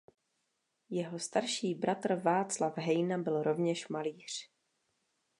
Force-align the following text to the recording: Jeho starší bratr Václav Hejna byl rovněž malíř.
Jeho 0.89 1.19
starší 1.19 1.75
bratr 1.75 2.15
Václav 2.15 2.77
Hejna 2.77 3.17
byl 3.17 3.43
rovněž 3.43 3.87
malíř. 3.87 4.49